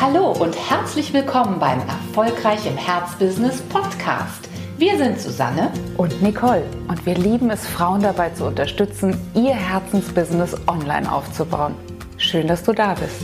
Hallo 0.00 0.32
und 0.32 0.56
herzlich 0.70 1.12
willkommen 1.12 1.58
beim 1.58 1.78
Erfolgreich 1.80 2.64
im 2.64 2.74
Herzbusiness 2.74 3.60
Podcast. 3.60 4.48
Wir 4.78 4.96
sind 4.96 5.20
Susanne 5.20 5.70
und 5.98 6.22
Nicole 6.22 6.64
und 6.88 7.04
wir 7.04 7.16
lieben 7.16 7.50
es, 7.50 7.66
Frauen 7.66 8.00
dabei 8.00 8.30
zu 8.30 8.46
unterstützen, 8.46 9.14
ihr 9.34 9.52
Herzensbusiness 9.52 10.56
online 10.66 11.12
aufzubauen. 11.12 11.74
Schön, 12.16 12.48
dass 12.48 12.62
du 12.62 12.72
da 12.72 12.94
bist. 12.94 13.20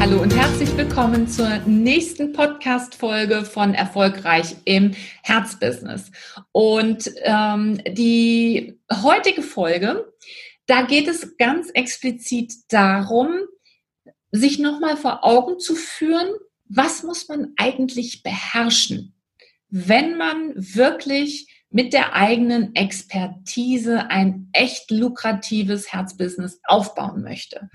Hallo 0.00 0.20
und 0.22 0.36
herzlich 0.36 0.76
willkommen 0.76 1.28
zur 1.28 1.58
nächsten 1.66 2.32
Podcast-Folge 2.32 3.44
von 3.44 3.74
Erfolgreich 3.74 4.56
im 4.64 4.90
Herzbusiness. 5.22 6.10
Und 6.50 7.12
ähm, 7.22 7.80
die 7.86 8.80
heutige 8.90 9.42
Folge 9.42 10.04
da 10.66 10.82
geht 10.82 11.08
es 11.08 11.36
ganz 11.36 11.70
explizit 11.70 12.52
darum, 12.68 13.30
sich 14.32 14.58
nochmal 14.58 14.96
vor 14.96 15.24
Augen 15.24 15.58
zu 15.58 15.74
führen, 15.74 16.28
was 16.68 17.02
muss 17.02 17.28
man 17.28 17.52
eigentlich 17.56 18.22
beherrschen, 18.22 19.14
wenn 19.68 20.16
man 20.16 20.52
wirklich 20.56 21.52
mit 21.70 21.92
der 21.92 22.14
eigenen 22.14 22.74
Expertise 22.74 24.08
ein 24.08 24.48
echt 24.52 24.90
lukratives 24.90 25.92
Herzbusiness 25.92 26.60
aufbauen 26.64 27.22
möchte. 27.22 27.68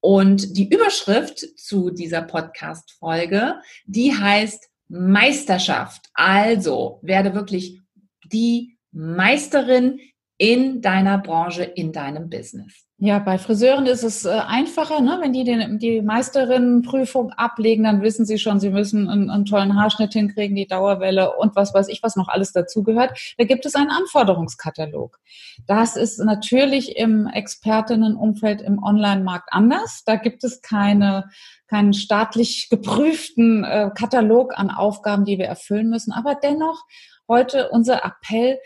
Und 0.00 0.56
die 0.56 0.68
Überschrift 0.68 1.40
zu 1.58 1.90
dieser 1.90 2.22
Podcast-Folge, 2.22 3.56
die 3.86 4.14
heißt 4.14 4.68
Meisterschaft. 4.88 6.08
Also 6.14 7.00
werde 7.02 7.34
wirklich 7.34 7.80
die 8.24 8.78
Meisterin 8.92 10.00
in 10.38 10.80
deiner 10.80 11.18
Branche, 11.18 11.64
in 11.64 11.92
deinem 11.92 12.30
Business. 12.30 12.84
Ja, 13.00 13.20
bei 13.20 13.38
Friseuren 13.38 13.86
ist 13.86 14.02
es 14.02 14.24
äh, 14.24 14.30
einfacher, 14.30 15.00
ne? 15.00 15.18
wenn 15.20 15.32
die 15.32 15.44
den, 15.44 15.78
die 15.78 16.02
Meisterinnenprüfung 16.02 17.30
ablegen, 17.32 17.84
dann 17.84 18.02
wissen 18.02 18.26
sie 18.26 18.38
schon, 18.38 18.58
sie 18.58 18.70
müssen 18.70 19.08
einen, 19.08 19.30
einen, 19.30 19.44
tollen 19.44 19.80
Haarschnitt 19.80 20.12
hinkriegen, 20.14 20.56
die 20.56 20.66
Dauerwelle 20.66 21.36
und 21.36 21.54
was 21.54 21.72
weiß 21.74 21.88
ich, 21.88 22.02
was 22.02 22.16
noch 22.16 22.26
alles 22.26 22.52
dazugehört. 22.52 23.34
Da 23.38 23.44
gibt 23.44 23.66
es 23.66 23.76
einen 23.76 23.90
Anforderungskatalog. 23.90 25.20
Das 25.66 25.94
ist 25.94 26.18
natürlich 26.18 26.96
im 26.96 27.28
Expertinnenumfeld 27.28 28.62
im 28.62 28.82
Online-Markt 28.82 29.50
anders. 29.52 30.02
Da 30.04 30.16
gibt 30.16 30.42
es 30.42 30.60
keine 30.60 31.30
keinen 31.68 31.92
staatlich 31.92 32.68
geprüften 32.70 33.62
äh, 33.62 33.90
Katalog 33.94 34.58
an 34.58 34.70
Aufgaben, 34.70 35.24
die 35.24 35.38
wir 35.38 35.46
erfüllen 35.46 35.90
müssen. 35.90 36.12
Aber 36.12 36.34
dennoch 36.34 36.82
heute 37.28 37.68
unser 37.68 38.04
Appell, 38.04 38.58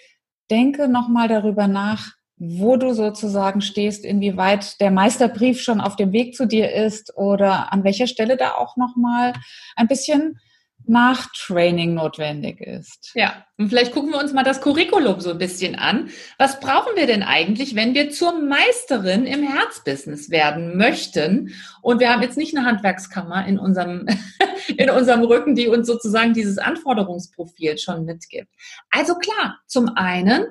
denke 0.53 0.86
nochmal 0.86 1.28
darüber 1.28 1.67
nach, 1.67 2.12
wo 2.36 2.77
du 2.77 2.92
sozusagen 2.92 3.62
stehst, 3.62 4.05
inwieweit 4.05 4.81
der 4.81 4.91
Meisterbrief 4.91 5.62
schon 5.62 5.81
auf 5.81 5.97
dem 5.97 6.12
Weg 6.12 6.34
zu 6.34 6.47
dir 6.47 6.72
ist 6.72 7.17
oder 7.17 7.72
an 7.72 7.84
welcher 7.84 8.06
Stelle 8.06 8.36
da 8.36 8.53
auch 8.53 8.77
nochmal 8.77 9.33
ein 9.77 9.89
bisschen 9.89 10.39
Nachtraining 10.87 11.95
notwendig 11.95 12.61
ist. 12.61 13.13
Ja, 13.15 13.47
und 13.59 13.69
vielleicht 13.69 13.93
gucken 13.93 14.11
wir 14.11 14.19
uns 14.19 14.33
mal 14.33 14.43
das 14.43 14.61
Curriculum 14.61 15.21
so 15.21 15.31
ein 15.31 15.39
bisschen 15.39 15.75
an. 15.75 16.11
Was 16.39 16.61
brauchen 16.61 16.97
wir 16.97 17.07
denn 17.07 17.23
eigentlich, 17.23 17.75
wenn 17.75 17.95
wir 17.95 18.11
zur 18.11 18.41
Meisterin 18.41 19.25
im 19.25 19.43
Herzbusiness 19.43 20.31
werden 20.31 20.77
möchten? 20.77 21.55
Und 21.83 22.01
wir 22.01 22.13
haben 22.13 22.23
jetzt 22.23 22.37
nicht 22.37 22.57
eine 22.57 22.67
Handwerkskammer 22.67 23.47
in 23.47 23.59
unserem, 23.59 24.07
in 24.77 24.91
unserem 24.91 25.23
Rücken, 25.23 25.55
die 25.55 25.69
uns 25.69 25.87
sozusagen 25.87 26.35
dieses 26.35 26.59
Anforderungsprofil 26.59 27.79
schon 27.79 28.05
mitgibt. 28.05 28.49
Also 28.91 29.15
klar, 29.15 29.61
zum 29.67 29.89
einen, 29.97 30.47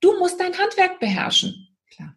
du 0.00 0.18
musst 0.18 0.40
dein 0.40 0.56
Handwerk 0.56 1.00
beherrschen. 1.00 1.68
Klar. 1.94 2.14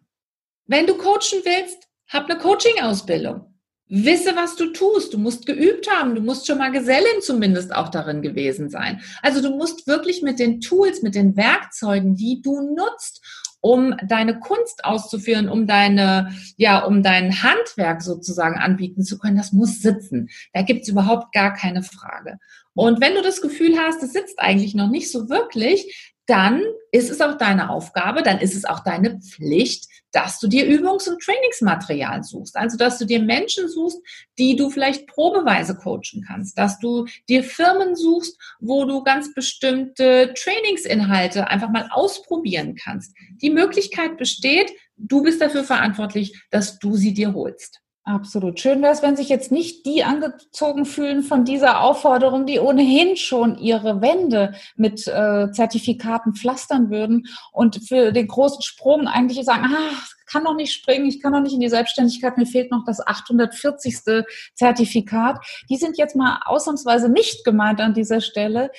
Wenn 0.66 0.86
du 0.86 0.94
coachen 0.96 1.40
willst, 1.44 1.88
hab 2.08 2.28
eine 2.28 2.38
Coaching-Ausbildung. 2.38 3.49
Wisse, 3.90 4.36
was 4.36 4.54
du 4.54 4.72
tust. 4.72 5.12
Du 5.12 5.18
musst 5.18 5.46
geübt 5.46 5.90
haben. 5.90 6.14
Du 6.14 6.20
musst 6.20 6.46
schon 6.46 6.58
mal 6.58 6.70
Gesellin 6.70 7.20
zumindest 7.20 7.74
auch 7.74 7.88
darin 7.88 8.22
gewesen 8.22 8.70
sein. 8.70 9.00
Also 9.20 9.42
du 9.42 9.56
musst 9.56 9.86
wirklich 9.88 10.22
mit 10.22 10.38
den 10.38 10.60
Tools, 10.60 11.02
mit 11.02 11.16
den 11.16 11.36
Werkzeugen, 11.36 12.14
die 12.14 12.40
du 12.40 12.74
nutzt, 12.74 13.20
um 13.60 13.94
deine 14.06 14.38
Kunst 14.38 14.84
auszuführen, 14.84 15.48
um 15.48 15.66
deine, 15.66 16.34
ja, 16.56 16.84
um 16.84 17.02
dein 17.02 17.42
Handwerk 17.42 18.00
sozusagen 18.00 18.58
anbieten 18.58 19.02
zu 19.02 19.18
können, 19.18 19.36
das 19.36 19.52
muss 19.52 19.80
sitzen. 19.80 20.30
Da 20.52 20.62
gibt's 20.62 20.88
überhaupt 20.88 21.32
gar 21.32 21.52
keine 21.52 21.82
Frage. 21.82 22.38
Und 22.74 23.00
wenn 23.00 23.14
du 23.14 23.22
das 23.22 23.42
Gefühl 23.42 23.76
hast, 23.76 24.02
es 24.02 24.12
sitzt 24.12 24.38
eigentlich 24.38 24.74
noch 24.74 24.88
nicht 24.88 25.10
so 25.10 25.28
wirklich, 25.28 26.14
dann 26.30 26.62
ist 26.92 27.10
es 27.10 27.20
auch 27.20 27.36
deine 27.36 27.70
Aufgabe, 27.70 28.22
dann 28.22 28.38
ist 28.38 28.54
es 28.54 28.64
auch 28.64 28.80
deine 28.80 29.20
Pflicht, 29.20 29.86
dass 30.12 30.38
du 30.38 30.46
dir 30.48 30.64
Übungs- 30.64 31.08
und 31.08 31.20
Trainingsmaterial 31.22 32.22
suchst. 32.22 32.56
Also, 32.56 32.76
dass 32.76 32.98
du 32.98 33.04
dir 33.04 33.20
Menschen 33.20 33.68
suchst, 33.68 33.98
die 34.38 34.54
du 34.56 34.70
vielleicht 34.70 35.06
probeweise 35.08 35.76
coachen 35.76 36.24
kannst, 36.26 36.56
dass 36.56 36.78
du 36.78 37.06
dir 37.28 37.42
Firmen 37.42 37.96
suchst, 37.96 38.38
wo 38.60 38.84
du 38.84 39.02
ganz 39.02 39.34
bestimmte 39.34 40.32
Trainingsinhalte 40.34 41.48
einfach 41.48 41.70
mal 41.70 41.88
ausprobieren 41.90 42.76
kannst. 42.76 43.14
Die 43.42 43.50
Möglichkeit 43.50 44.16
besteht, 44.16 44.72
du 44.96 45.22
bist 45.22 45.40
dafür 45.40 45.64
verantwortlich, 45.64 46.40
dass 46.50 46.78
du 46.78 46.96
sie 46.96 47.12
dir 47.12 47.34
holst. 47.34 47.80
Absolut. 48.10 48.58
Schön 48.58 48.82
wäre 48.82 48.92
es, 48.92 49.02
wenn 49.02 49.14
sich 49.14 49.28
jetzt 49.28 49.52
nicht 49.52 49.86
die 49.86 50.02
angezogen 50.02 50.84
fühlen 50.84 51.22
von 51.22 51.44
dieser 51.44 51.80
Aufforderung, 51.80 52.44
die 52.44 52.58
ohnehin 52.58 53.16
schon 53.16 53.56
ihre 53.56 54.00
Wände 54.00 54.52
mit 54.74 55.06
äh, 55.06 55.52
Zertifikaten 55.52 56.34
pflastern 56.34 56.90
würden 56.90 57.28
und 57.52 57.76
für 57.86 58.10
den 58.10 58.26
großen 58.26 58.62
Sprung 58.62 59.06
eigentlich 59.06 59.44
sagen, 59.44 59.66
ah, 59.66 59.92
kann 60.30 60.42
noch 60.44 60.54
nicht 60.54 60.72
springen, 60.72 61.06
ich 61.06 61.20
kann 61.20 61.32
noch 61.32 61.40
nicht 61.40 61.54
in 61.54 61.60
die 61.60 61.68
Selbstständigkeit, 61.68 62.36
mir 62.36 62.46
fehlt 62.46 62.70
noch 62.70 62.84
das 62.84 63.04
840. 63.06 64.24
Zertifikat. 64.54 65.38
Die 65.68 65.76
sind 65.76 65.98
jetzt 65.98 66.16
mal 66.16 66.40
ausnahmsweise 66.44 67.08
nicht 67.08 67.44
gemeint 67.44 67.80
an 67.80 67.94
dieser 67.94 68.20
Stelle. 68.20 68.70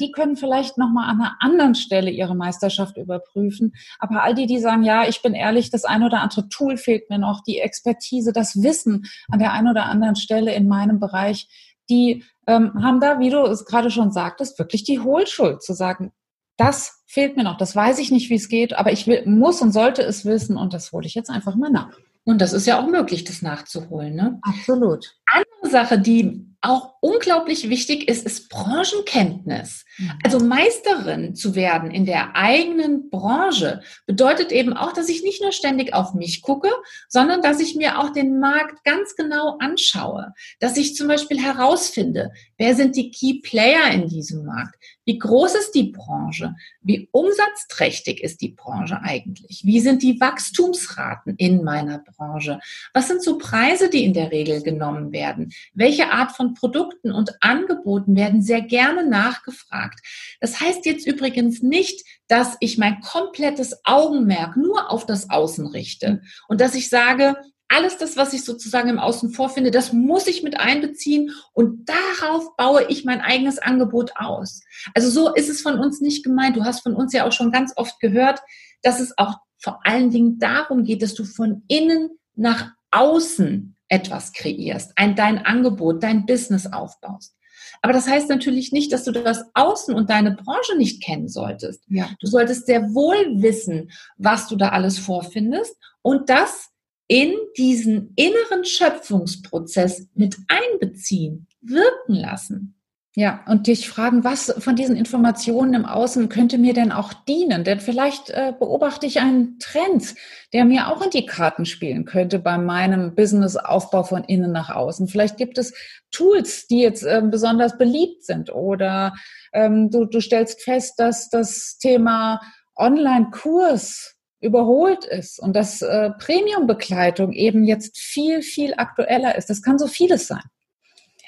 Die 0.00 0.12
können 0.12 0.36
vielleicht 0.36 0.78
noch 0.78 0.90
mal 0.90 1.08
an 1.08 1.20
einer 1.20 1.36
anderen 1.40 1.74
Stelle 1.74 2.10
ihre 2.10 2.34
Meisterschaft 2.34 2.96
überprüfen. 2.96 3.72
Aber 3.98 4.22
all 4.22 4.34
die, 4.34 4.46
die 4.46 4.58
sagen, 4.58 4.82
ja, 4.82 5.08
ich 5.08 5.22
bin 5.22 5.34
ehrlich, 5.34 5.70
das 5.70 5.84
ein 5.84 6.02
oder 6.02 6.20
andere 6.20 6.48
Tool 6.48 6.76
fehlt 6.76 7.10
mir 7.10 7.18
noch, 7.18 7.42
die 7.42 7.58
Expertise, 7.58 8.32
das 8.32 8.62
Wissen 8.62 9.06
an 9.30 9.38
der 9.38 9.52
einen 9.52 9.68
oder 9.68 9.86
anderen 9.86 10.16
Stelle 10.16 10.54
in 10.54 10.68
meinem 10.68 11.00
Bereich, 11.00 11.48
die 11.88 12.24
ähm, 12.46 12.72
haben 12.82 13.00
da, 13.00 13.18
wie 13.18 13.30
du 13.30 13.42
es 13.42 13.64
gerade 13.64 13.90
schon 13.90 14.12
sagtest, 14.12 14.58
wirklich 14.58 14.84
die 14.84 15.00
Hohlschuld 15.00 15.62
zu 15.62 15.74
sagen, 15.74 16.12
das 16.60 17.02
fehlt 17.06 17.36
mir 17.36 17.42
noch. 17.42 17.56
Das 17.56 17.74
weiß 17.74 17.98
ich 17.98 18.10
nicht, 18.10 18.30
wie 18.30 18.36
es 18.36 18.48
geht, 18.48 18.74
aber 18.74 18.92
ich 18.92 19.06
will, 19.06 19.24
muss 19.26 19.60
und 19.62 19.72
sollte 19.72 20.02
es 20.02 20.24
wissen 20.24 20.56
und 20.56 20.74
das 20.74 20.92
hole 20.92 21.06
ich 21.06 21.14
jetzt 21.14 21.30
einfach 21.30 21.56
mal 21.56 21.70
nach. 21.70 21.96
Und 22.24 22.40
das 22.40 22.52
ist 22.52 22.66
ja 22.66 22.78
auch 22.78 22.86
möglich, 22.86 23.24
das 23.24 23.42
nachzuholen. 23.42 24.14
Ne? 24.14 24.38
Absolut. 24.42 25.16
Andere 25.26 25.70
Sache, 25.70 25.98
die 25.98 26.46
auch 26.62 26.92
unglaublich 27.00 27.70
wichtig 27.70 28.06
ist, 28.08 28.26
ist 28.26 28.50
Branchenkenntnis. 28.50 29.86
Mhm. 29.96 30.12
Also 30.22 30.38
Meisterin 30.38 31.34
zu 31.34 31.54
werden 31.54 31.90
in 31.90 32.04
der 32.04 32.36
eigenen 32.36 33.08
Branche 33.08 33.80
bedeutet 34.06 34.52
eben 34.52 34.74
auch, 34.74 34.92
dass 34.92 35.08
ich 35.08 35.22
nicht 35.22 35.42
nur 35.42 35.52
ständig 35.52 35.94
auf 35.94 36.12
mich 36.12 36.42
gucke, 36.42 36.68
sondern 37.08 37.40
dass 37.40 37.60
ich 37.60 37.76
mir 37.76 37.98
auch 37.98 38.10
den 38.10 38.38
Markt 38.38 38.84
ganz 38.84 39.16
genau 39.16 39.56
anschaue. 39.58 40.34
Dass 40.58 40.76
ich 40.76 40.94
zum 40.94 41.08
Beispiel 41.08 41.40
herausfinde, 41.40 42.30
wer 42.58 42.74
sind 42.74 42.94
die 42.94 43.10
Key 43.10 43.40
Player 43.40 43.90
in 43.92 44.08
diesem 44.08 44.44
Markt? 44.44 44.76
Wie 45.10 45.18
groß 45.18 45.56
ist 45.56 45.72
die 45.72 45.90
Branche? 45.90 46.54
Wie 46.82 47.08
umsatzträchtig 47.10 48.22
ist 48.22 48.40
die 48.42 48.50
Branche 48.50 49.02
eigentlich? 49.02 49.62
Wie 49.64 49.80
sind 49.80 50.04
die 50.04 50.20
Wachstumsraten 50.20 51.34
in 51.34 51.64
meiner 51.64 51.98
Branche? 51.98 52.60
Was 52.94 53.08
sind 53.08 53.20
so 53.20 53.36
Preise, 53.36 53.90
die 53.90 54.04
in 54.04 54.14
der 54.14 54.30
Regel 54.30 54.62
genommen 54.62 55.10
werden? 55.10 55.52
Welche 55.74 56.12
Art 56.12 56.30
von 56.30 56.54
Produkten 56.54 57.10
und 57.10 57.42
Angeboten 57.42 58.14
werden 58.14 58.40
sehr 58.40 58.60
gerne 58.60 59.04
nachgefragt? 59.04 59.98
Das 60.40 60.60
heißt 60.60 60.86
jetzt 60.86 61.08
übrigens 61.08 61.60
nicht, 61.60 62.06
dass 62.28 62.56
ich 62.60 62.78
mein 62.78 63.00
komplettes 63.00 63.80
Augenmerk 63.82 64.56
nur 64.56 64.92
auf 64.92 65.06
das 65.06 65.28
Außen 65.28 65.66
richte 65.66 66.22
und 66.46 66.60
dass 66.60 66.76
ich 66.76 66.88
sage, 66.88 67.34
alles 67.70 67.96
das, 67.96 68.16
was 68.16 68.32
ich 68.32 68.44
sozusagen 68.44 68.88
im 68.88 68.98
Außen 68.98 69.30
vorfinde, 69.30 69.70
das 69.70 69.92
muss 69.92 70.26
ich 70.26 70.42
mit 70.42 70.58
einbeziehen 70.58 71.30
und 71.52 71.88
darauf 71.88 72.56
baue 72.56 72.84
ich 72.88 73.04
mein 73.04 73.20
eigenes 73.20 73.58
Angebot 73.58 74.12
aus. 74.16 74.60
Also 74.94 75.08
so 75.08 75.32
ist 75.34 75.48
es 75.48 75.62
von 75.62 75.78
uns 75.78 76.00
nicht 76.00 76.24
gemeint. 76.24 76.56
Du 76.56 76.64
hast 76.64 76.82
von 76.82 76.94
uns 76.94 77.12
ja 77.12 77.26
auch 77.26 77.32
schon 77.32 77.52
ganz 77.52 77.72
oft 77.76 78.00
gehört, 78.00 78.40
dass 78.82 78.98
es 78.98 79.16
auch 79.16 79.36
vor 79.58 79.80
allen 79.84 80.10
Dingen 80.10 80.38
darum 80.38 80.84
geht, 80.84 81.02
dass 81.02 81.14
du 81.14 81.24
von 81.24 81.62
innen 81.68 82.10
nach 82.34 82.72
außen 82.90 83.76
etwas 83.88 84.32
kreierst, 84.32 84.92
ein, 84.96 85.14
dein 85.14 85.44
Angebot, 85.44 86.02
dein 86.02 86.26
Business 86.26 86.72
aufbaust. 86.72 87.36
Aber 87.82 87.92
das 87.92 88.08
heißt 88.08 88.28
natürlich 88.28 88.72
nicht, 88.72 88.92
dass 88.92 89.04
du 89.04 89.12
das 89.12 89.44
Außen 89.54 89.94
und 89.94 90.10
deine 90.10 90.32
Branche 90.32 90.76
nicht 90.76 91.02
kennen 91.02 91.28
solltest. 91.28 91.82
Ja. 91.88 92.10
Du 92.20 92.26
solltest 92.26 92.66
sehr 92.66 92.94
wohl 92.94 93.42
wissen, 93.42 93.90
was 94.16 94.48
du 94.48 94.56
da 94.56 94.70
alles 94.70 94.98
vorfindest 94.98 95.76
und 96.02 96.28
das 96.28 96.70
in 97.10 97.34
diesen 97.56 98.12
inneren 98.14 98.64
Schöpfungsprozess 98.64 100.06
mit 100.14 100.36
einbeziehen, 100.46 101.48
wirken 101.60 102.14
lassen. 102.14 102.76
Ja, 103.16 103.40
und 103.48 103.66
dich 103.66 103.88
fragen, 103.88 104.22
was 104.22 104.54
von 104.58 104.76
diesen 104.76 104.94
Informationen 104.94 105.74
im 105.74 105.86
Außen 105.86 106.28
könnte 106.28 106.56
mir 106.56 106.72
denn 106.72 106.92
auch 106.92 107.12
dienen? 107.12 107.64
Denn 107.64 107.80
vielleicht 107.80 108.30
äh, 108.30 108.52
beobachte 108.56 109.06
ich 109.06 109.18
einen 109.18 109.58
Trend, 109.58 110.14
der 110.52 110.64
mir 110.64 110.86
auch 110.86 111.02
in 111.02 111.10
die 111.10 111.26
Karten 111.26 111.66
spielen 111.66 112.04
könnte 112.04 112.38
bei 112.38 112.58
meinem 112.58 113.16
Businessaufbau 113.16 114.04
von 114.04 114.22
innen 114.22 114.52
nach 114.52 114.70
außen. 114.70 115.08
Vielleicht 115.08 115.36
gibt 115.36 115.58
es 115.58 115.74
Tools, 116.12 116.68
die 116.68 116.78
jetzt 116.82 117.02
äh, 117.02 117.20
besonders 117.28 117.76
beliebt 117.76 118.22
sind 118.22 118.52
oder 118.54 119.14
ähm, 119.52 119.90
du, 119.90 120.04
du 120.04 120.20
stellst 120.20 120.62
fest, 120.62 121.00
dass 121.00 121.28
das 121.28 121.76
Thema 121.78 122.40
Online-Kurs 122.76 124.19
überholt 124.40 125.04
ist 125.04 125.38
und 125.38 125.54
dass 125.54 125.82
äh, 125.82 126.10
Premium-Begleitung 126.18 127.32
eben 127.32 127.64
jetzt 127.64 127.98
viel, 127.98 128.42
viel 128.42 128.74
aktueller 128.76 129.36
ist. 129.36 129.50
Das 129.50 129.62
kann 129.62 129.78
so 129.78 129.86
vieles 129.86 130.26
sein. 130.26 130.42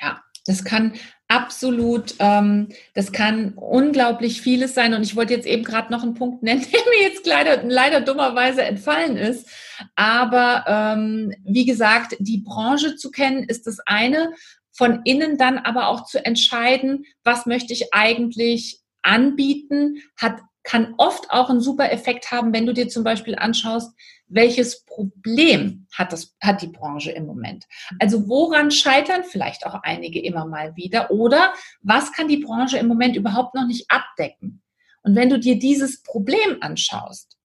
Ja, 0.00 0.22
das 0.46 0.64
kann 0.64 0.94
absolut, 1.28 2.14
ähm, 2.18 2.68
das 2.94 3.12
kann 3.12 3.54
unglaublich 3.54 4.42
vieles 4.42 4.74
sein. 4.74 4.94
Und 4.94 5.02
ich 5.02 5.16
wollte 5.16 5.34
jetzt 5.34 5.46
eben 5.46 5.64
gerade 5.64 5.92
noch 5.92 6.02
einen 6.02 6.14
Punkt 6.14 6.42
nennen, 6.42 6.64
der 6.72 6.80
mir 6.80 7.08
jetzt 7.08 7.26
leider, 7.26 7.62
leider 7.64 8.00
dummerweise 8.00 8.62
entfallen 8.62 9.16
ist. 9.16 9.48
Aber 9.94 10.64
ähm, 10.66 11.34
wie 11.44 11.64
gesagt, 11.64 12.16
die 12.18 12.38
Branche 12.38 12.96
zu 12.96 13.10
kennen 13.10 13.44
ist 13.44 13.66
das 13.66 13.78
eine. 13.86 14.32
Von 14.74 15.02
innen 15.04 15.36
dann 15.36 15.58
aber 15.58 15.88
auch 15.88 16.06
zu 16.06 16.24
entscheiden, 16.24 17.04
was 17.24 17.44
möchte 17.44 17.74
ich 17.74 17.92
eigentlich 17.92 18.80
anbieten, 19.02 20.02
hat 20.16 20.40
kann 20.64 20.94
oft 20.98 21.30
auch 21.30 21.50
einen 21.50 21.60
super 21.60 21.90
Effekt 21.92 22.30
haben, 22.30 22.52
wenn 22.52 22.66
du 22.66 22.74
dir 22.74 22.88
zum 22.88 23.04
Beispiel 23.04 23.34
anschaust, 23.36 23.92
welches 24.28 24.84
Problem 24.84 25.86
hat, 25.92 26.12
das, 26.12 26.34
hat 26.40 26.62
die 26.62 26.68
Branche 26.68 27.10
im 27.10 27.26
Moment. 27.26 27.66
Also 27.98 28.28
woran 28.28 28.70
scheitern 28.70 29.24
vielleicht 29.24 29.66
auch 29.66 29.82
einige 29.82 30.22
immer 30.22 30.46
mal 30.46 30.76
wieder 30.76 31.10
oder 31.10 31.52
was 31.82 32.12
kann 32.12 32.28
die 32.28 32.38
Branche 32.38 32.78
im 32.78 32.88
Moment 32.88 33.16
überhaupt 33.16 33.54
noch 33.54 33.66
nicht 33.66 33.90
abdecken? 33.90 34.62
Und 35.02 35.16
wenn 35.16 35.28
du 35.28 35.38
dir 35.38 35.58
dieses 35.58 36.02
Problem 36.02 36.58
anschaust, 36.60 37.36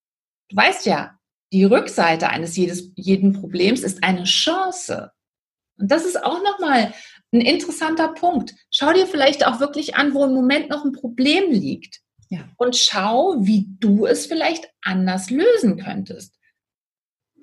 du 0.50 0.56
weißt 0.56 0.86
ja, 0.86 1.18
die 1.52 1.64
Rückseite 1.64 2.30
eines 2.30 2.56
jedes, 2.56 2.92
jeden 2.96 3.34
Problems 3.34 3.81
ist 3.81 4.04
eine 4.04 4.25
Chance. 4.25 5.12
Und 5.78 5.92
das 5.92 6.06
ist 6.06 6.24
auch 6.24 6.42
nochmal 6.44 6.94
ein 7.31 7.42
interessanter 7.42 8.10
Punkt. 8.10 8.54
Schau 8.69 8.94
dir 8.94 9.08
vielleicht 9.08 9.46
auch 9.46 9.60
wirklich 9.60 9.96
an, 9.96 10.14
wo 10.14 10.25
im 10.25 10.34
Moment 10.34 10.69
noch 10.69 10.86
ein 10.86 10.92
Problem 10.92 11.52
liegt. 11.52 12.02
Ja. 12.30 12.40
Und 12.58 12.76
schau, 12.76 13.36
wie 13.40 13.68
du 13.80 14.06
es 14.06 14.26
vielleicht 14.26 14.68
anders 14.82 15.30
lösen 15.30 15.78
könntest. 15.78 16.36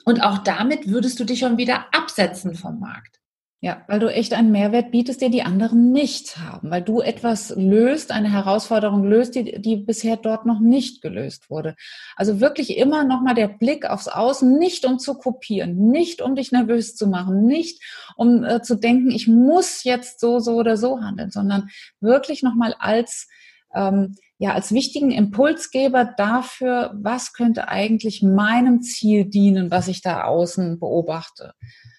Und 0.05 0.23
auch 0.23 0.39
damit 0.39 0.89
würdest 0.89 1.19
du 1.19 1.25
dich 1.25 1.39
schon 1.39 1.57
wieder 1.57 1.87
absetzen 1.95 2.55
vom 2.55 2.79
Markt. 2.79 3.21
Ja, 3.65 3.83
weil 3.89 3.99
du 3.99 4.13
echt 4.13 4.35
einen 4.35 4.53
Mehrwert 4.53 4.91
bietest, 4.91 5.23
den 5.23 5.33
die 5.33 5.43
anderen 5.43 5.91
nicht 5.91 6.37
haben, 6.37 6.71
weil 6.71 6.83
du 6.83 7.01
etwas 7.01 7.55
löst, 7.57 8.13
eine 8.13 8.31
Herausforderung 8.31 9.05
löst, 9.05 9.35
die, 9.35 9.59
die 9.59 9.77
bisher 9.77 10.19
dort 10.19 10.45
noch 10.45 10.61
nicht 10.61 11.01
gelöst 11.01 11.49
wurde. 11.49 11.75
Also 12.15 12.43
wirklich 12.43 12.77
immer 12.77 13.05
nochmal 13.05 13.35
der 13.35 13.49
Blick 13.49 13.87
aufs 13.87 14.07
Außen, 14.07 14.59
nicht 14.59 14.85
um 14.85 14.99
zu 14.99 15.15
kopieren, 15.15 15.91
nicht 15.91 16.21
um 16.21 16.35
dich 16.35 16.53
nervös 16.53 16.95
zu 16.95 17.07
machen, 17.07 17.47
nicht 17.47 17.83
um 18.17 18.45
äh, 18.45 18.61
zu 18.61 18.75
denken, 18.75 19.11
ich 19.11 19.29
muss 19.29 19.83
jetzt 19.83 20.21
so, 20.21 20.41
so 20.41 20.57
oder 20.57 20.77
so 20.77 21.01
handeln, 21.01 21.31
sondern 21.31 21.71
wirklich 22.01 22.43
nochmal 22.43 22.75
als 22.79 23.29
ähm, 23.75 24.17
ja 24.39 24.53
als 24.53 24.73
wichtigen 24.73 25.11
Impulsgeber 25.11 26.05
dafür, 26.05 26.93
was 26.95 27.33
könnte 27.33 27.69
eigentlich 27.69 28.23
meinem 28.23 28.83
Ziel 28.83 29.25
dienen, 29.25 29.71
was 29.71 29.89
ich 29.89 30.03
da 30.03 30.25
außen 30.25 30.79
beobachte. 30.79 31.53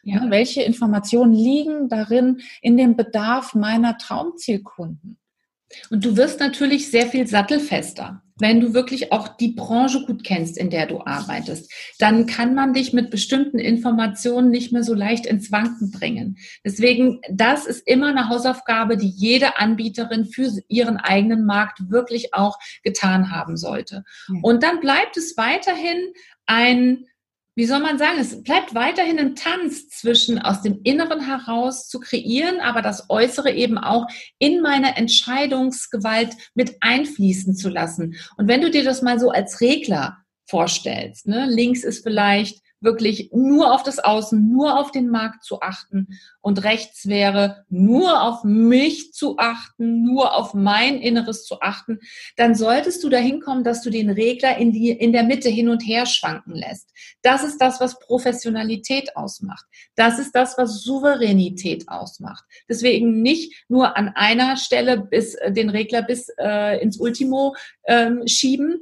Ja. 0.03 0.21
Ne, 0.21 0.31
welche 0.31 0.61
Informationen 0.61 1.33
liegen 1.33 1.89
darin 1.89 2.41
in 2.61 2.77
dem 2.77 2.95
Bedarf 2.95 3.55
meiner 3.55 3.97
Traumzielkunden? 3.97 5.17
Und 5.89 6.05
du 6.05 6.15
wirst 6.15 6.39
natürlich 6.39 6.91
sehr 6.91 7.07
viel 7.07 7.27
sattelfester 7.27 8.21
wenn 8.37 8.59
du 8.59 8.73
wirklich 8.73 9.11
auch 9.11 9.29
die 9.29 9.53
Branche 9.53 10.05
gut 10.05 10.23
kennst, 10.23 10.57
in 10.57 10.69
der 10.69 10.87
du 10.87 11.01
arbeitest, 11.01 11.71
dann 11.99 12.25
kann 12.25 12.53
man 12.53 12.73
dich 12.73 12.91
mit 12.91 13.09
bestimmten 13.09 13.59
Informationen 13.59 14.49
nicht 14.49 14.73
mehr 14.73 14.83
so 14.83 14.93
leicht 14.93 15.25
ins 15.25 15.51
Wanken 15.51 15.91
bringen. 15.91 16.37
Deswegen, 16.63 17.21
das 17.31 17.65
ist 17.65 17.87
immer 17.87 18.07
eine 18.07 18.27
Hausaufgabe, 18.27 18.97
die 18.97 19.07
jede 19.07 19.57
Anbieterin 19.57 20.25
für 20.25 20.51
ihren 20.67 20.97
eigenen 20.97 21.45
Markt 21.45 21.89
wirklich 21.89 22.33
auch 22.33 22.57
getan 22.83 23.31
haben 23.31 23.55
sollte. 23.55 24.03
Und 24.41 24.63
dann 24.63 24.81
bleibt 24.81 25.15
es 25.15 25.37
weiterhin 25.37 25.97
ein 26.45 27.05
wie 27.55 27.65
soll 27.65 27.79
man 27.79 27.97
sagen, 27.97 28.19
es 28.19 28.43
bleibt 28.43 28.75
weiterhin 28.75 29.17
ein 29.17 29.35
Tanz 29.35 29.87
zwischen 29.89 30.39
aus 30.39 30.61
dem 30.61 30.81
Inneren 30.83 31.21
heraus 31.21 31.87
zu 31.87 31.99
kreieren, 32.01 32.59
aber 32.59 32.81
das 32.81 33.09
Äußere 33.09 33.51
eben 33.51 33.77
auch 33.77 34.07
in 34.39 34.61
meine 34.61 34.97
Entscheidungsgewalt 34.97 36.35
mit 36.53 36.75
einfließen 36.81 37.55
zu 37.55 37.69
lassen. 37.69 38.15
Und 38.37 38.49
wenn 38.49 38.61
du 38.61 38.69
dir 38.69 38.83
das 38.83 39.01
mal 39.01 39.19
so 39.19 39.29
als 39.29 39.61
Regler 39.61 40.17
vorstellst, 40.45 41.27
ne, 41.27 41.47
links 41.49 41.83
ist 41.83 42.03
vielleicht 42.03 42.64
wirklich 42.85 43.31
nur 43.33 43.73
auf 43.73 43.83
das 43.83 43.99
Außen, 43.99 44.49
nur 44.49 44.79
auf 44.79 44.91
den 44.91 45.09
Markt 45.09 45.43
zu 45.43 45.61
achten 45.61 46.07
und 46.39 46.63
rechts 46.63 47.07
wäre 47.07 47.65
nur 47.69 48.21
auf 48.21 48.43
mich 48.43 49.11
zu 49.13 49.37
achten, 49.37 50.03
nur 50.03 50.35
auf 50.35 50.53
mein 50.53 50.99
Inneres 50.99 51.43
zu 51.45 51.59
achten, 51.59 51.99
dann 52.37 52.55
solltest 52.55 53.03
du 53.03 53.09
dahin 53.09 53.41
kommen, 53.41 53.63
dass 53.63 53.81
du 53.81 53.89
den 53.89 54.09
Regler 54.09 54.57
in, 54.57 54.71
die, 54.71 54.91
in 54.91 55.11
der 55.11 55.23
Mitte 55.23 55.49
hin 55.49 55.69
und 55.69 55.81
her 55.81 56.05
schwanken 56.05 56.53
lässt. 56.55 56.89
Das 57.21 57.43
ist 57.43 57.57
das, 57.57 57.81
was 57.81 57.99
Professionalität 57.99 59.17
ausmacht. 59.17 59.65
Das 59.95 60.19
ist 60.19 60.33
das, 60.33 60.57
was 60.57 60.83
Souveränität 60.83 61.89
ausmacht. 61.89 62.43
Deswegen 62.69 63.21
nicht 63.21 63.65
nur 63.67 63.97
an 63.97 64.09
einer 64.09 64.55
Stelle 64.57 64.99
bis 64.99 65.35
äh, 65.35 65.51
den 65.51 65.69
Regler 65.69 66.03
bis 66.03 66.29
äh, 66.37 66.81
ins 66.81 66.99
Ultimo 66.99 67.55
ähm, 67.87 68.27
schieben, 68.27 68.79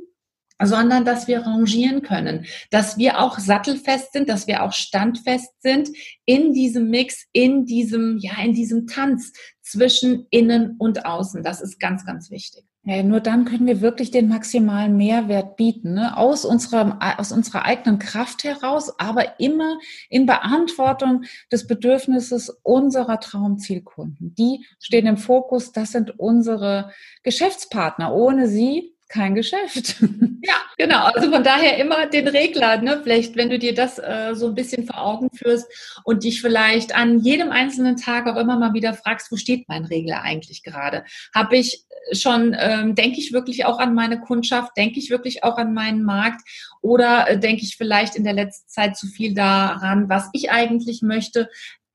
sondern 0.65 1.05
dass 1.05 1.27
wir 1.27 1.41
rangieren 1.41 2.01
können, 2.01 2.45
dass 2.71 2.97
wir 2.97 3.19
auch 3.19 3.39
sattelfest 3.39 4.13
sind, 4.13 4.29
dass 4.29 4.47
wir 4.47 4.63
auch 4.63 4.73
standfest 4.73 5.61
sind 5.61 5.89
in 6.25 6.53
diesem 6.53 6.89
Mix, 6.89 7.25
in 7.31 7.65
diesem, 7.65 8.17
ja, 8.17 8.33
in 8.43 8.53
diesem 8.53 8.87
Tanz 8.87 9.33
zwischen 9.61 10.27
innen 10.29 10.75
und 10.77 11.05
außen. 11.05 11.43
Das 11.43 11.61
ist 11.61 11.79
ganz, 11.79 12.05
ganz 12.05 12.29
wichtig. 12.29 12.65
Ja, 12.85 13.01
nur 13.01 13.21
dann 13.21 13.45
können 13.45 13.65
wir 13.65 13.79
wirklich 13.79 14.11
den 14.11 14.27
maximalen 14.27 14.97
Mehrwert 14.97 15.55
bieten, 15.55 15.93
ne? 15.93 16.17
aus, 16.17 16.43
unserer, 16.43 16.99
aus 17.17 17.31
unserer 17.31 17.63
eigenen 17.63 17.97
Kraft 17.97 18.43
heraus, 18.43 18.99
aber 18.99 19.39
immer 19.39 19.79
in 20.09 20.25
Beantwortung 20.25 21.23
des 21.49 21.65
Bedürfnisses 21.65 22.49
unserer 22.61 23.21
Traumzielkunden. 23.21 24.35
Die 24.35 24.65
stehen 24.79 25.07
im 25.07 25.15
Fokus, 25.15 25.71
das 25.71 25.93
sind 25.93 26.19
unsere 26.19 26.91
Geschäftspartner. 27.23 28.13
Ohne 28.13 28.49
sie 28.49 28.92
kein 29.13 29.35
Geschäft. 29.35 29.95
Ja, 30.45 30.55
genau. 30.77 31.05
Also 31.05 31.31
von 31.31 31.41
daher 31.41 31.77
immer 31.77 32.05
den 32.05 32.27
Regler, 32.27 32.75
ne? 32.81 32.99
Vielleicht, 33.01 33.37
wenn 33.37 33.49
du 33.49 33.57
dir 33.57 33.73
das 33.73 33.97
äh, 33.97 34.33
so 34.33 34.47
ein 34.47 34.55
bisschen 34.55 34.85
vor 34.85 35.01
Augen 35.01 35.29
führst 35.33 35.65
und 36.03 36.25
dich 36.25 36.41
vielleicht 36.41 36.93
an 36.93 37.19
jedem 37.19 37.49
einzelnen 37.49 37.95
Tag 37.95 38.27
auch 38.27 38.35
immer 38.35 38.59
mal 38.59 38.73
wieder 38.73 38.93
fragst, 38.93 39.31
wo 39.31 39.37
steht 39.37 39.69
mein 39.69 39.85
Regler 39.85 40.21
eigentlich 40.21 40.61
gerade? 40.61 41.05
Habe 41.33 41.55
ich 41.55 41.85
schon, 42.11 42.53
ähm, 42.59 42.93
denke 42.93 43.19
ich 43.19 43.31
wirklich 43.31 43.63
auch 43.63 43.79
an 43.79 43.93
meine 43.93 44.19
Kundschaft, 44.19 44.75
denke 44.75 44.99
ich 44.99 45.09
wirklich 45.09 45.45
auch 45.45 45.57
an 45.57 45.73
meinen 45.73 46.03
Markt 46.03 46.41
oder 46.81 47.29
äh, 47.29 47.39
denke 47.39 47.63
ich 47.63 47.77
vielleicht 47.77 48.17
in 48.17 48.25
der 48.25 48.33
letzten 48.33 48.67
Zeit 48.67 48.97
zu 48.97 49.07
viel 49.07 49.33
daran, 49.33 50.09
was 50.09 50.29
ich 50.33 50.51
eigentlich 50.51 51.01
möchte? 51.01 51.49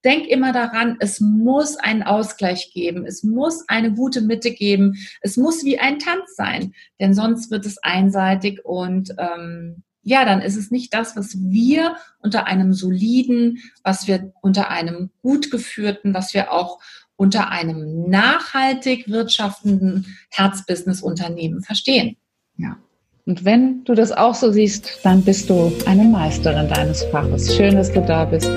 Denk 0.05 0.27
immer 0.27 0.53
daran, 0.53 0.97
es 1.01 1.21
muss 1.21 1.77
einen 1.77 2.03
Ausgleich 2.03 2.73
geben, 2.73 3.05
es 3.07 3.23
muss 3.23 3.65
eine 3.69 3.93
gute 3.93 4.21
Mitte 4.21 4.53
geben, 4.53 4.95
es 5.21 5.37
muss 5.37 5.65
wie 5.65 5.79
ein 5.79 5.99
Tanz 5.99 6.37
sein, 6.37 6.73
denn 7.01 7.15
sonst 7.15 7.51
wird 7.51 7.67
es 7.67 7.79
einseitig 7.83 8.65
und 8.65 9.15
ähm, 9.19 9.83
ja, 10.03 10.25
dann 10.25 10.41
ist 10.41 10.57
es 10.57 10.71
nicht 10.71 10.95
das, 10.95 11.17
was 11.17 11.37
wir 11.39 11.97
unter 12.21 12.47
einem 12.47 12.73
soliden, 12.73 13.59
was 13.83 14.09
wir 14.09 14.33
unter 14.41 14.71
einem 14.71 15.11
gut 15.21 15.51
geführten, 15.51 16.15
was 16.15 16.33
wir 16.33 16.53
auch 16.53 16.81
unter 17.17 17.51
einem 17.51 18.09
nachhaltig 18.09 19.09
wirtschaftenden 19.09 20.17
Herzbusiness-Unternehmen 20.31 21.63
verstehen. 21.63 22.17
Ja. 22.57 22.79
Und 23.27 23.45
wenn 23.45 23.85
du 23.85 23.95
das 23.95 24.13
auch 24.13 24.35
so 24.35 24.51
siehst, 24.51 25.01
dann 25.03 25.23
bist 25.23 25.51
du 25.51 25.71
eine 25.85 26.05
Meisterin 26.05 26.69
deines 26.69 27.03
Faches. 27.05 27.55
Schön, 27.55 27.75
dass 27.75 27.93
du 27.93 28.01
da 28.01 28.25
bist. 28.25 28.49